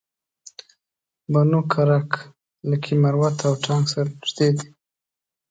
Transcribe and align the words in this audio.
بنو 1.31 1.59
کرک 1.71 2.09
لکي 2.69 2.93
مروت 3.01 3.37
او 3.47 3.53
ټانک 3.63 3.85
سره 3.93 4.09
نژدې 4.19 4.49
دي 4.57 4.67